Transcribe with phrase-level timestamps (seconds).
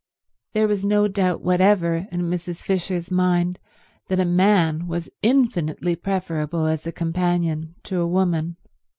[0.53, 2.63] There was no doubt whatever in Mrs.
[2.63, 3.59] Fisher's mind
[4.07, 8.55] that a man was infinitely preferable as a companion to a woman.